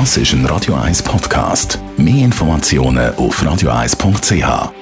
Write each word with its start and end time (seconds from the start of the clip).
Das 0.00 0.16
ist 0.16 0.32
ein 0.32 0.44
Radio 0.46 0.74
1 0.74 1.04
Podcast. 1.04 1.78
Mehr 1.96 2.24
Informationen 2.24 3.14
auf 3.14 3.40
radio1.ch. 3.40 4.72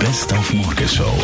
Best 0.00 0.32
auf 0.32 0.52
Morgenshow 0.52 1.14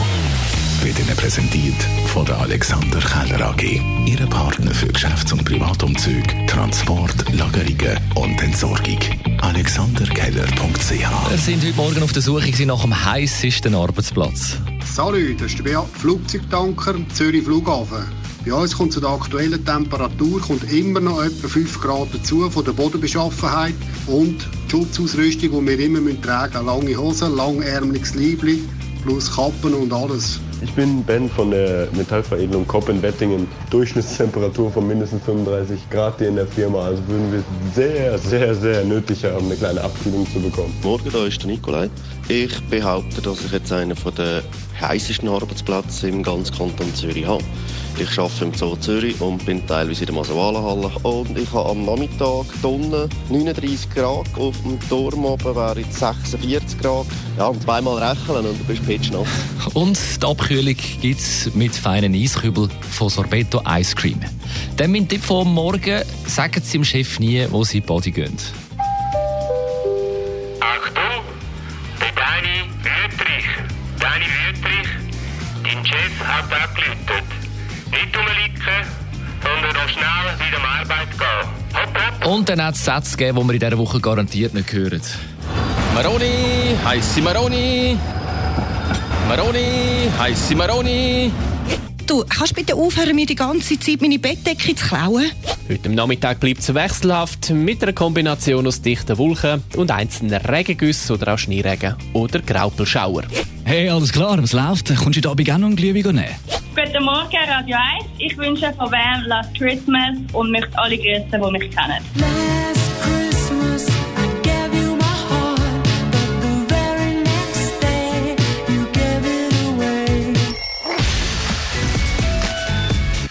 wird 0.85 1.01
Ihnen 1.01 1.17
präsentiert 1.17 1.75
von 2.07 2.25
der 2.27 2.39
Alexander 2.39 3.01
Keller 3.01 3.49
AG. 3.49 3.81
Ihre 4.07 4.29
Partner 4.29 4.71
für 4.73 4.87
Geschäfts- 4.87 5.33
und 5.33 5.45
Privatumzüge, 5.45 6.47
Transport, 6.47 7.25
Lagerungen 7.33 7.99
und 8.15 8.41
Entsorgung. 8.41 9.01
AlexanderKeller.ch 9.41 10.91
Wir 10.91 11.39
sind 11.39 11.65
heute 11.65 11.75
Morgen 11.77 12.03
auf 12.05 12.13
der 12.13 12.23
Suche 12.23 12.67
nach 12.67 12.83
dem 12.83 13.05
heißesten 13.05 13.75
Arbeitsplatz. 13.75 14.59
Salut, 14.85 15.41
das 15.41 15.49
ist 15.49 15.59
der 15.59 15.65
Beat, 15.65 15.89
Flugzeugtanker 15.97 16.95
Zürich 17.13 17.43
Flughafen. 17.43 18.18
Bei 18.49 18.55
uns 18.55 18.75
kommt 18.75 18.95
zu 18.95 19.01
der 19.01 19.11
aktuellen 19.11 19.63
Temperatur 19.63 20.41
kommt 20.41 20.73
immer 20.73 21.01
noch 21.01 21.23
etwa 21.23 21.49
5 21.49 21.81
Grad 21.83 22.09
dazu 22.15 22.49
von 22.49 22.65
der 22.65 22.73
Bodenbeschaffenheit 22.73 23.75
und 24.07 24.39
die 24.67 24.71
Schutzausrüstung, 24.71 25.51
die 25.51 25.67
wir 25.67 25.81
immer 25.81 26.01
tragen 26.23 26.65
müssen. 26.65 26.67
Lange 26.67 26.97
Hosen, 26.97 27.37
langärmeliges 27.37 28.15
Liebli, 28.15 28.63
plus 29.05 29.31
Kappen 29.35 29.75
und 29.75 29.93
alles. 29.93 30.41
Ich 30.63 30.73
bin 30.73 31.05
Ben 31.05 31.29
von 31.29 31.51
der 31.51 31.89
Metallveredelung 31.93 32.67
Kopp 32.67 32.89
in 32.89 33.03
Wettingen. 33.03 33.47
Durchschnittstemperatur 33.69 34.73
von 34.73 34.89
mindestens 34.89 35.23
35 35.25 35.91
Grad 35.91 36.17
hier 36.19 36.29
in 36.29 36.37
der 36.37 36.47
Firma. 36.47 36.87
Also 36.87 37.03
würden 37.07 37.31
wir 37.31 37.45
sehr, 37.75 38.19
sehr, 38.19 38.55
sehr 38.55 38.83
nötig 38.83 39.25
haben, 39.25 39.45
eine 39.45 39.57
kleine 39.57 39.83
Abkühlung 39.83 40.27
zu 40.33 40.41
bekommen. 40.41 40.75
Morgen, 40.83 41.11
da 41.13 41.27
ist 41.27 41.43
der 41.43 41.51
Nikolai. 41.51 41.91
Ich 42.29 42.59
behaupte, 42.71 43.21
dass 43.21 43.45
ich 43.45 43.53
jetzt 43.53 43.71
einen 43.73 43.95
der 44.17 44.43
heißesten 44.81 45.29
Arbeitsplätze 45.29 46.09
im 46.09 46.23
ganzen 46.23 46.57
Kanton 46.57 46.95
Zürich 46.95 47.27
habe. 47.27 47.45
Ich 48.01 48.17
arbeite 48.17 48.45
im 48.45 48.55
Zoo 48.55 48.77
Zürich 48.77 49.21
und 49.21 49.45
bin 49.45 49.67
teilweise 49.67 50.01
in 50.01 50.07
der 50.07 50.15
Masewalenhalle. 50.15 50.89
Und 51.03 51.37
ich 51.37 51.53
habe 51.53 51.71
am 51.71 51.85
Nachmittag 51.85 52.45
unten 52.63 53.09
39 53.29 53.91
Grad, 53.91 54.27
auf 54.39 54.55
dem 54.63 54.79
Turm 54.89 55.25
oben 55.25 55.57
wäre 55.57 55.81
es 55.81 55.99
46 55.99 56.79
Grad. 56.79 57.07
Ja, 57.37 57.49
und 57.49 57.61
zweimal 57.61 57.99
rechnen 57.99 58.47
und 58.47 58.61
du 58.61 58.65
bist 58.65 58.87
pitschnass. 58.87 59.27
Und 59.75 59.99
die 60.23 60.27
Abkühlung 60.27 60.77
gibt 61.01 61.21
es 61.21 61.53
mit 61.55 61.75
feinen 61.75 62.15
Eiskübeln 62.15 62.71
von 62.89 63.09
Sorbetto 63.09 63.63
Ice 63.69 63.97
Cream. 63.97 64.21
Dann 64.77 64.93
mein 64.93 65.09
Tipp 65.09 65.25
von 65.25 65.53
morgen, 65.53 66.03
sagen 66.27 66.63
Sie 66.63 66.79
dem 66.79 66.85
Chef 66.85 67.19
nie, 67.19 67.47
wo 67.51 67.65
Sie 67.65 67.81
Body 67.81 68.13
gehen. 68.13 68.37
Achtung, 70.61 71.25
der 72.01 72.13
Dani 72.15 72.63
Wüttrich. 72.83 73.47
Dani 73.99 74.25
Wüttrich, 74.25 74.89
dein 75.65 75.85
Chef 75.85 76.25
hat 76.25 76.53
abgelötet. 76.53 77.38
Und 82.29 82.47
dann 82.51 82.63
hat 82.63 82.75
es 82.75 82.85
Sätze 82.85 83.17
gegeben, 83.17 83.39
die 83.41 83.47
wir 83.47 83.55
in 83.55 83.61
dieser 83.61 83.79
Woche 83.79 84.01
garantiert 84.01 84.53
nicht 84.53 84.71
hören. 84.71 85.01
Maroni, 85.95 86.77
heisse 86.85 87.23
Maroni. 87.23 87.97
Maroni, 89.27 90.11
heisse 90.19 90.55
Maroni. 90.55 91.33
Du, 92.07 92.25
kannst 92.29 92.55
bitte 92.55 92.75
aufhören, 92.75 93.17
mir 93.17 93.25
die 93.25 93.35
ganze 93.35 93.81
Zeit 93.81 94.03
meine 94.03 94.19
Bettdecke 94.19 94.75
zu 94.75 94.87
klauen? 94.89 95.25
Heute 95.71 95.89
am 95.89 95.95
Nachmittag 95.95 96.39
bleibt 96.39 96.61
es 96.61 96.75
wechselhaft 96.75 97.49
mit 97.49 97.83
einer 97.83 97.95
Kombination 97.95 98.67
aus 98.67 98.83
dichten 98.83 99.17
Wolken 99.17 99.63
und 99.77 99.91
einzelnen 99.91 100.39
Regengüssen 100.43 101.17
oder 101.17 101.33
auch 101.33 101.39
Schneeregen 101.39 101.97
oder 102.13 102.41
Graupelschauer. 102.41 103.23
Hey, 103.65 103.89
alles 103.89 104.13
klar, 104.13 104.43
was 104.43 104.53
läuft? 104.53 104.95
Kommst 104.97 105.17
du 105.17 105.23
da 105.23 105.33
bei 105.33 105.45
auch 105.45 105.59
noch 105.59 105.69
einen 105.69 105.77
Glühwein 105.77 106.15
nehmen? 106.15 106.58
Guten 106.79 107.03
Morgen, 107.03 107.37
Radio 107.49 107.77
1. 107.77 108.07
Ich 108.19 108.39
wünsche 108.39 108.73
von 108.75 108.89
Wem 108.93 109.25
Last 109.27 109.53
Christmas 109.57 110.17
und 110.33 110.53
möchte 110.53 110.79
alle 110.79 110.97
grüßen, 110.97 111.29
die 111.29 111.51
mich 111.51 111.71
kennen. 111.75 112.05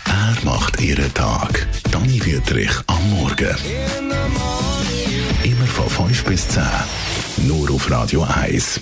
Er 0.05 0.35
macht 0.43 0.81
Ihren 0.81 1.13
Tag. 1.13 1.67
Dani 1.89 2.19
Wüttrich 2.25 2.71
am 2.87 3.09
Morgen. 3.11 3.55
Immer 5.43 5.67
von 5.67 6.09
5 6.09 6.25
bis 6.25 6.49
10. 6.49 6.63
Nur 7.47 7.71
auf 7.71 7.89
Radio 7.89 8.23
1. 8.23 8.81